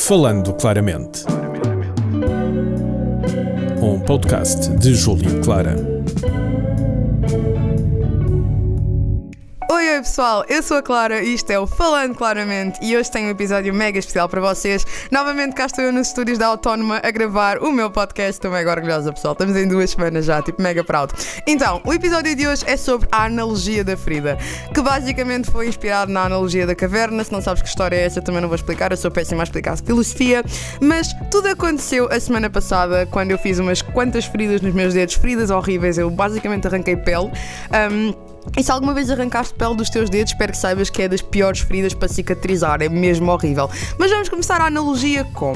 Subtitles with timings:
[0.00, 1.24] Falando Claramente.
[3.80, 5.99] Um podcast de Júlio Clara.
[9.72, 12.80] Oi pessoal, eu sou a Clara e isto é o Falando Claramente.
[12.82, 14.84] E hoje tenho um episódio mega especial para vocês.
[15.12, 18.68] Novamente cá estou eu nos estúdios da Autónoma a gravar o meu podcast, estou mega
[18.68, 21.12] orgulhosa pessoal, estamos em duas semanas já, tipo mega proud.
[21.46, 24.36] Então, o episódio de hoje é sobre a analogia da Frida,
[24.74, 28.20] que basicamente foi inspirado na analogia da caverna, se não sabes que história é essa
[28.20, 30.42] também não vou explicar, eu sou péssima a explicar filosofia,
[30.80, 35.14] mas tudo aconteceu a semana passada quando eu fiz umas quantas feridas nos meus dedos,
[35.14, 37.30] feridas horríveis, eu basicamente arranquei pele.
[37.70, 41.08] Um, e se alguma vez arrancaste pele dos teus dedos, espero que saibas que é
[41.08, 43.70] das piores feridas para cicatrizar, é mesmo horrível.
[43.98, 45.54] Mas vamos começar a analogia com.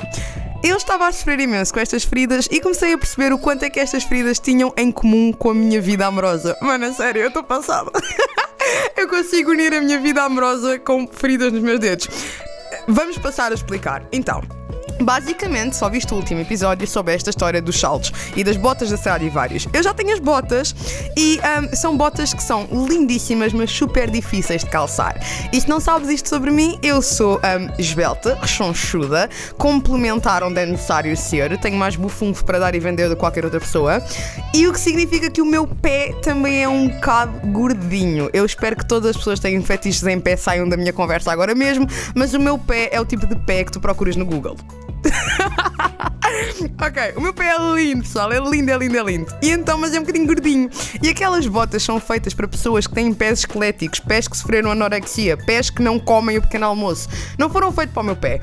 [0.62, 3.70] Eu estava a sofrer imenso com estas feridas e comecei a perceber o quanto é
[3.70, 6.56] que estas feridas tinham em comum com a minha vida amorosa.
[6.62, 7.90] Mano, sério, eu estou passada.
[8.96, 12.08] eu consigo unir a minha vida amorosa com feridas nos meus dedos.
[12.88, 14.06] Vamos passar a explicar.
[14.10, 14.63] Então.
[15.04, 18.96] Basicamente, só viste o último episódio sobre esta história dos saltos e das botas da
[18.96, 19.68] Stradivarius.
[19.70, 20.74] Eu já tenho as botas
[21.14, 25.20] e um, são botas que são lindíssimas, mas super difíceis de calçar.
[25.52, 29.28] E se não sabes isto sobre mim, eu sou um, esbelta, rechonchuda,
[29.58, 33.44] complementar onde é necessário ser, tenho mais bufunfo para dar e vender do que qualquer
[33.44, 34.02] outra pessoa,
[34.54, 38.30] e o que significa que o meu pé também é um bocado gordinho.
[38.32, 41.30] Eu espero que todas as pessoas que têm fetiches em pé saiam da minha conversa
[41.30, 44.24] agora mesmo, mas o meu pé é o tipo de pé que tu procuras no
[44.24, 44.56] Google.
[46.80, 48.32] ok, o meu pé é lindo, pessoal.
[48.32, 49.34] É lindo, é lindo, é lindo.
[49.42, 50.70] E então, mas é um bocadinho gordinho.
[51.02, 55.36] E aquelas botas são feitas para pessoas que têm pés esqueléticos, pés que sofreram anorexia,
[55.36, 57.08] pés que não comem o pequeno almoço.
[57.38, 58.40] Não foram feitos para o meu pé.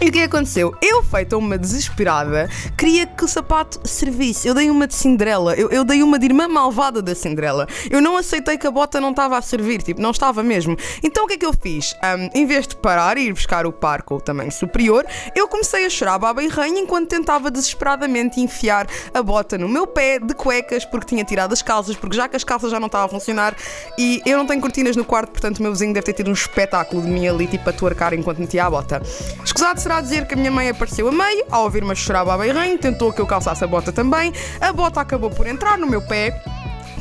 [0.00, 0.72] E o que aconteceu?
[0.80, 4.46] Eu, feita uma desesperada, queria que o sapato servisse.
[4.46, 7.66] Eu dei uma de Cinderela, eu, eu dei uma de irmã malvada da Cinderela.
[7.90, 10.76] Eu não aceitei que a bota não estava a servir, tipo, não estava mesmo.
[11.02, 11.94] Então o que é que eu fiz?
[11.94, 15.04] Um, em vez de parar e ir buscar o par com o tamanho superior,
[15.34, 19.84] eu comecei a chorar baba e ranha enquanto tentava desesperadamente enfiar a bota no meu
[19.84, 22.86] pé de cuecas porque tinha tirado as calças, porque já que as calças já não
[22.86, 23.56] estavam a funcionar
[23.98, 26.34] e eu não tenho cortinas no quarto, portanto o meu vizinho deve ter tido um
[26.34, 29.02] espetáculo de mim ali, tipo, a tuarcar enquanto metia a bota.
[29.44, 32.76] Escusado será dizer que a minha mãe apareceu a meio, ao ouvir-me chorar a ranho,
[32.76, 34.34] tentou que eu calçasse a bota também.
[34.60, 36.42] A bota acabou por entrar no meu pé.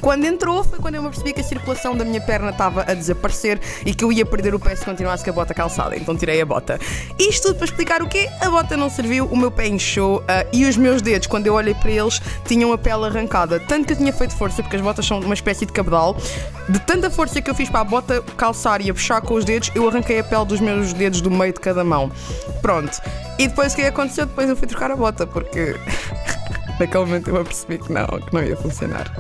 [0.08, 2.94] Quando entrou foi quando eu me percebi que a circulação da minha perna estava a
[2.94, 5.98] desaparecer e que eu ia perder o pé se continuasse com a bota calçada.
[5.98, 6.80] Então tirei a bota.
[7.20, 8.30] Isto tudo para explicar o quê?
[8.40, 10.24] A bota não serviu, o meu pé inchou uh,
[10.54, 13.60] e os meus dedos, quando eu olhei para eles, tinham a pele arrancada.
[13.60, 16.16] Tanto que eu tinha feito força, porque as botas são uma espécie de cabedal.
[16.70, 19.44] De tanta força que eu fiz para a bota calçar e a puxar com os
[19.44, 22.10] dedos, eu arranquei a pele dos meus dedos do meio de cada mão.
[22.62, 22.98] Pronto.
[23.38, 24.26] E depois o que aconteceu?
[24.26, 25.76] Depois eu fui trocar a bota, porque
[26.80, 29.12] naquele momento eu percebi que não, que não ia funcionar.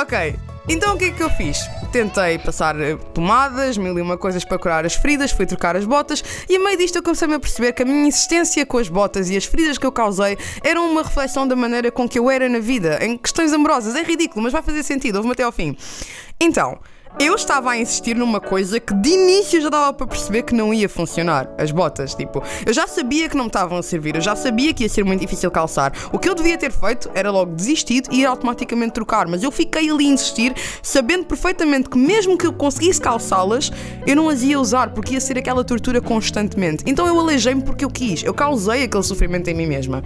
[0.00, 0.36] Ok,
[0.68, 1.58] então o que é que eu fiz?
[1.90, 5.84] Tentei passar eh, pomadas, mil e uma coisas para curar as feridas, fui trocar as
[5.84, 8.88] botas e a meio disto eu comecei-me a perceber que a minha insistência com as
[8.88, 12.30] botas e as feridas que eu causei eram uma reflexão da maneira com que eu
[12.30, 13.96] era na vida, em questões amorosas.
[13.96, 15.76] É ridículo, mas vai fazer sentido, ouve-me até ao fim.
[16.40, 16.78] Então,
[17.18, 20.72] eu estava a insistir numa coisa que de início já dava para perceber que não
[20.72, 21.48] ia funcionar.
[21.58, 24.72] As botas, tipo, eu já sabia que não me estavam a servir, eu já sabia
[24.72, 25.92] que ia ser muito difícil calçar.
[26.12, 29.50] O que eu devia ter feito era logo desistir e ir automaticamente trocar, mas eu
[29.50, 33.70] fiquei ali a insistir, sabendo perfeitamente que mesmo que eu conseguisse calçá-las,
[34.06, 36.84] eu não as ia usar porque ia ser aquela tortura constantemente.
[36.86, 40.02] Então eu aleijei-me porque eu quis, eu causei aquele sofrimento em mim mesma.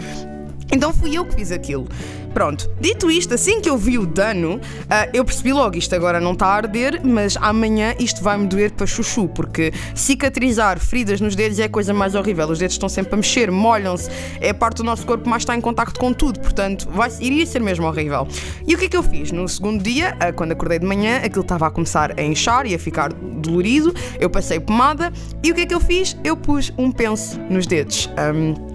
[0.73, 1.87] Então fui eu que fiz aquilo.
[2.33, 6.19] Pronto, dito isto, assim que eu vi o dano, uh, eu percebi logo isto agora
[6.19, 11.37] não está a arder, mas amanhã isto vai-me doer para chuchu, porque cicatrizar feridas nos
[11.37, 12.49] dedos é a coisa mais horrível.
[12.49, 14.09] Os dedos estão sempre a mexer, molham-se,
[14.41, 17.45] é a parte do nosso corpo mais está em contacto com tudo, portanto, vai, iria
[17.45, 18.27] ser mesmo horrível.
[18.67, 19.31] E o que é que eu fiz?
[19.31, 22.75] No segundo dia, uh, quando acordei de manhã, aquilo estava a começar a inchar e
[22.75, 25.13] a ficar dolorido, eu passei pomada
[25.45, 26.17] e o que é que eu fiz?
[26.25, 28.09] Eu pus um penso nos dedos.
[28.35, 28.72] Um,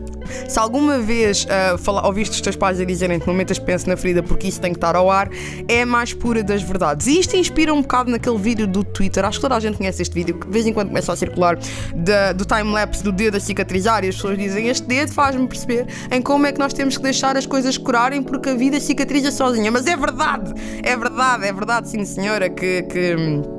[0.48, 3.88] se alguma vez uh, fala, ouviste os teus pais a dizerem que não metas penso
[3.88, 5.30] na ferida porque isso tem que estar ao ar,
[5.68, 7.08] é a mais pura das verdades.
[7.08, 9.24] E isto inspira um bocado naquele vídeo do Twitter.
[9.26, 11.16] Acho que toda a gente conhece este vídeo, que de vez em quando começa a
[11.16, 11.58] circular
[12.36, 16.22] do time-lapse do dedo a cicatrizar e as pessoas dizem este dedo faz-me perceber em
[16.22, 19.72] como é que nós temos que deixar as coisas curarem porque a vida cicatriza sozinha.
[19.72, 20.54] Mas é verdade,
[20.84, 23.57] é verdade, é verdade, sim senhora, que, que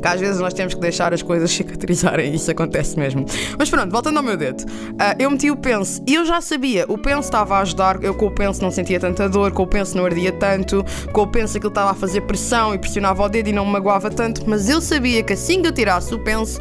[0.00, 3.24] que às vezes nós temos que deixar as coisas cicatrizarem, isso acontece mesmo.
[3.58, 6.84] Mas pronto, voltando ao meu dedo, uh, eu meti o penso e eu já sabia,
[6.88, 9.66] o penso estava a ajudar, eu com o penso não sentia tanta dor, com o
[9.66, 13.28] penso não ardia tanto, com o penso aquilo estava a fazer pressão e pressionava o
[13.28, 16.18] dedo e não me magoava tanto, mas eu sabia que assim que eu tirasse o
[16.18, 16.60] penso,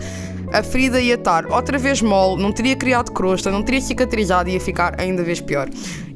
[0.52, 4.54] a ferida ia estar outra vez mole, não teria criado crosta, não teria cicatrizado e
[4.54, 5.70] ia ficar ainda vez pior.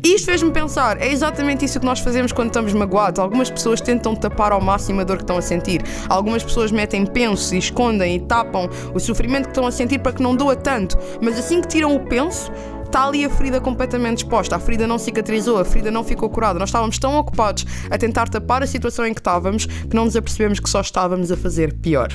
[0.06, 3.18] E isto fez-me pensar, é exatamente isso que nós fazemos quando estamos magoados.
[3.20, 5.82] Algumas pessoas tentam tapar ao máximo a dor que estão a sentir.
[6.08, 10.14] Algumas pessoas metem penso e escondem e tapam o sofrimento que estão a sentir para
[10.14, 10.96] que não doa tanto.
[11.20, 12.52] Mas assim que tiram o penso,
[12.86, 14.56] está ali a ferida completamente exposta.
[14.56, 16.60] A ferida não cicatrizou, a ferida não ficou curada.
[16.60, 20.16] Nós estávamos tão ocupados a tentar tapar a situação em que estávamos que não nos
[20.16, 22.10] apercebemos que só estávamos a fazer pior.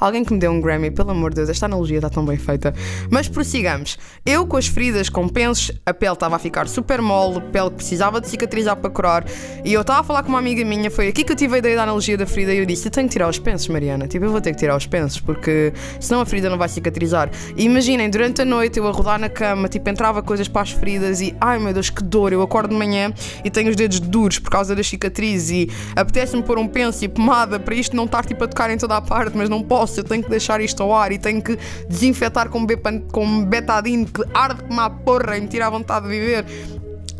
[0.00, 2.36] Alguém que me deu um Grammy, pelo amor de Deus, esta analogia está tão bem
[2.36, 2.72] feita.
[3.10, 3.98] Mas prossigamos.
[4.24, 7.76] Eu com as feridas, com pensos, a pele estava a ficar super mole, pele que
[7.76, 9.24] precisava de cicatrizar para curar.
[9.64, 11.58] E eu estava a falar com uma amiga minha, foi aqui que eu tive a
[11.58, 14.06] ideia da analogia da ferida e eu disse: Eu tenho que tirar os pensos, Mariana.
[14.06, 17.30] Tipo, eu vou ter que tirar os pensos, porque senão a ferida não vai cicatrizar.
[17.56, 20.70] E imaginem, durante a noite eu a rodar na cama, tipo, entrava coisas para as
[20.70, 22.32] feridas e ai meu Deus, que dor.
[22.32, 23.12] Eu acordo de manhã
[23.44, 27.08] e tenho os dedos duros por causa das cicatrizes e apetece-me pôr um penso e
[27.08, 29.87] pomada para isto não estar tipo a tocar em toda a parte, mas não posso
[29.96, 31.58] eu tenho que deixar isto ao ar e tenho que
[31.88, 32.66] desinfetar com,
[33.10, 36.44] com betadine que arde como a porra e me tira a vontade de viver.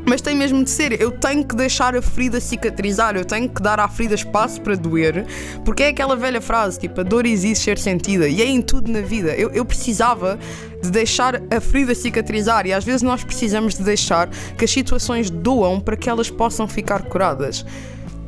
[0.07, 3.61] Mas tem mesmo de ser, eu tenho que deixar a ferida cicatrizar, eu tenho que
[3.61, 5.27] dar à ferida espaço para doer,
[5.67, 8.91] porque é aquela velha frase, tipo, a dor existe ser sentida, e é em tudo
[8.91, 9.35] na vida.
[9.35, 10.39] Eu, eu precisava
[10.83, 15.29] de deixar a ferida cicatrizar, e às vezes nós precisamos de deixar que as situações
[15.29, 17.67] doam para que elas possam ficar curadas.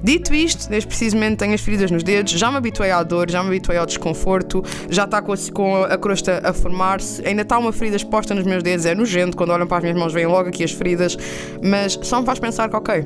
[0.02, 3.42] Dito isto, neste precisamente tenho as feridas nos dedos, já me habituei à dor, já
[3.42, 7.96] me habituei ao desconforto, já está com a, crosta a formar-se, ainda está uma ferida
[7.96, 10.64] exposta nos meus dedos, é nojento, quando olham para as minhas mãos vêm logo aqui
[10.64, 11.16] as feridas,
[11.62, 13.04] mas só me faz pensar que, ok,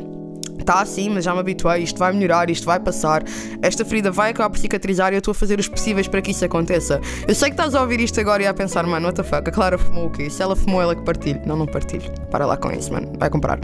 [0.65, 3.23] está assim, mas já me habituei, isto vai melhorar, isto vai passar,
[3.63, 6.31] esta ferida vai acabar por cicatrizar e eu estou a fazer os possíveis para que
[6.31, 7.01] isso aconteça.
[7.29, 9.49] Eu sei que estás a ouvir isto agora e a pensar, mano, what the fuck,
[9.49, 10.29] a Clara fumou o quê?
[10.31, 11.41] Se ela fumou, ela que partilhe.
[11.47, 12.11] Não, não partilho.
[12.31, 13.59] Para lá com isso, mano, vai comprar.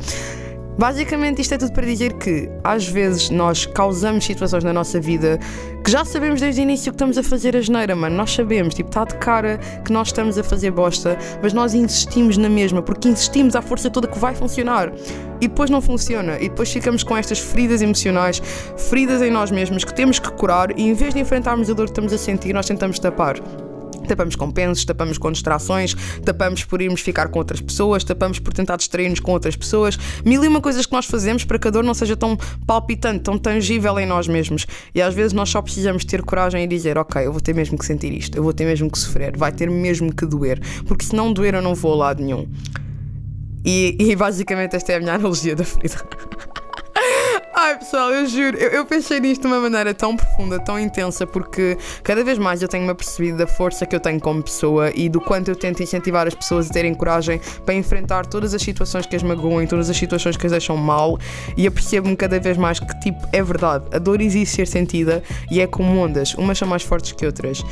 [0.81, 5.39] Basicamente, isto é tudo para dizer que às vezes nós causamos situações na nossa vida
[5.85, 8.17] que já sabemos desde o início que estamos a fazer a geneira, mano.
[8.17, 12.39] Nós sabemos, tipo, está de cara que nós estamos a fazer bosta, mas nós insistimos
[12.39, 14.91] na mesma, porque insistimos à força toda que vai funcionar.
[15.39, 18.41] E depois não funciona, e depois ficamos com estas feridas emocionais,
[18.79, 21.89] feridas em nós mesmos que temos que curar, e em vez de enfrentarmos a dor
[21.89, 23.37] que estamos a sentir, nós tentamos tapar
[24.11, 28.53] tapamos com pensos, tapamos com distrações, tapamos por irmos ficar com outras pessoas, tapamos por
[28.53, 29.99] tentar distrair-nos com outras pessoas.
[30.25, 32.37] Mil e uma coisas que nós fazemos para que a dor não seja tão
[32.67, 34.67] palpitante, tão tangível em nós mesmos.
[34.95, 37.79] E às vezes nós só precisamos ter coragem e dizer: Ok, eu vou ter mesmo
[37.79, 41.05] que sentir isto, eu vou ter mesmo que sofrer, vai ter mesmo que doer, porque
[41.05, 42.49] se não doer eu não vou a lado nenhum.
[43.65, 45.97] E, e basicamente esta é a minha analogia da ferida.
[47.71, 51.25] Ai pessoal, eu juro, eu, eu, pensei nisto de uma maneira tão profunda, tão intensa,
[51.25, 55.09] porque cada vez mais eu tenho-me apercebido da força que eu tenho como pessoa e
[55.09, 59.07] do quanto eu tento incentivar as pessoas a terem coragem para enfrentar todas as situações
[59.07, 61.17] que as magoam, todas as situações que as deixam mal
[61.57, 65.61] e apercebo-me cada vez mais que, tipo, é verdade, a dor existe ser sentida e
[65.61, 67.63] é como ondas, umas são mais fortes que outras.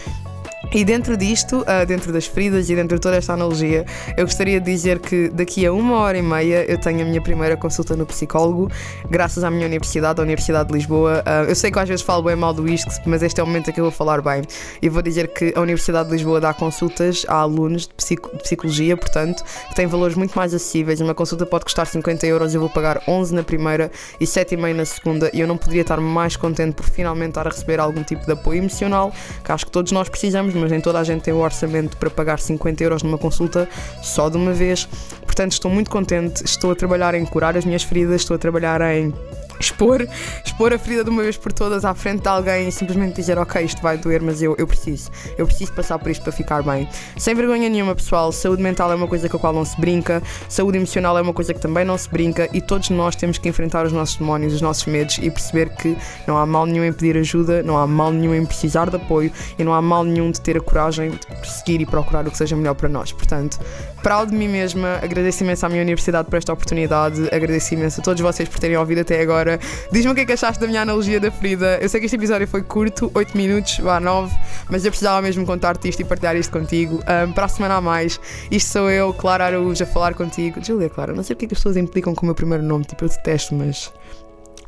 [0.71, 3.87] E dentro disto, uh, dentro das feridas e dentro de toda esta analogia,
[4.19, 7.23] eu gostaria de dizer que daqui a uma hora e meia eu tenho a minha
[7.23, 8.71] primeira consulta no psicólogo,
[9.09, 11.25] graças à minha universidade, a Universidade de Lisboa.
[11.27, 13.47] Uh, eu sei que às vezes falo bem mal do ISCS, mas este é o
[13.47, 14.43] momento em que eu vou falar bem.
[14.83, 18.95] E vou dizer que a Universidade de Lisboa dá consultas a alunos de, de psicologia,
[18.95, 21.01] portanto, que têm valores muito mais acessíveis.
[21.01, 23.91] Uma consulta pode custar 50 euros, eu vou pagar 11 na primeira
[24.21, 25.31] e 7,5 na segunda.
[25.33, 28.33] E eu não poderia estar mais contente por finalmente estar a receber algum tipo de
[28.33, 29.11] apoio emocional,
[29.43, 32.11] que acho que todos nós precisamos mas nem toda a gente tem o orçamento para
[32.11, 33.69] pagar 50 euros numa consulta
[34.03, 34.89] só de uma vez.
[35.23, 38.81] Portanto, estou muito contente, estou a trabalhar em curar as minhas feridas, estou a trabalhar
[38.83, 39.15] em
[39.61, 40.07] expor,
[40.45, 43.39] expor a ferida de uma vez por todas à frente de alguém e simplesmente dizer
[43.39, 46.63] ok, isto vai doer, mas eu, eu preciso, eu preciso passar por isto para ficar
[46.63, 46.89] bem.
[47.17, 50.23] Sem vergonha nenhuma, pessoal, saúde mental é uma coisa com a qual não se brinca,
[50.49, 53.49] saúde emocional é uma coisa que também não se brinca e todos nós temos que
[53.49, 56.93] enfrentar os nossos demónios, os nossos medos e perceber que não há mal nenhum em
[56.93, 60.31] pedir ajuda, não há mal nenhum em precisar de apoio e não há mal nenhum
[60.31, 63.13] de ter a coragem de perseguir e procurar o que seja melhor para nós.
[63.13, 63.59] Portanto,
[64.03, 68.05] proud de mim mesma, agradeço imenso à minha universidade por esta oportunidade, agradeço imenso a
[68.05, 69.61] todos vocês por terem ouvido até agora agora.
[69.91, 71.79] Diz-me o que é que achaste da minha analogia da ferida.
[71.81, 74.35] Eu sei que este episódio foi curto, 8 minutos, vá 9,
[74.69, 76.97] mas eu precisava mesmo contar-te isto e partilhar isto contigo.
[76.97, 80.63] Um, para a semana a mais, isto sou eu, Clara Araújo, a falar contigo.
[80.63, 82.85] Julia, Clara, não sei porque é que as pessoas implicam com o meu primeiro nome,
[82.85, 83.93] tipo, eu detesto, mas.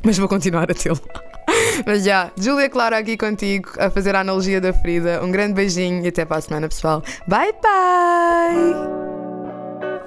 [0.02, 1.00] Mas vou continuar a tê-lo.
[1.84, 5.22] Mas já, Júlia Clara aqui contigo a fazer a analogia da ferida.
[5.22, 7.02] Um grande beijinho e até para a semana, pessoal.
[7.26, 9.00] Bye bye!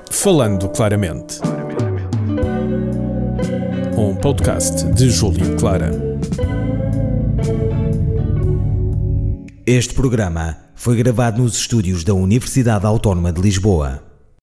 [0.09, 1.41] Falando claramente
[4.03, 5.89] um podcast de Júlio Clara.
[9.65, 14.12] Este programa foi gravado nos estúdios da Universidade Autónoma de Lisboa.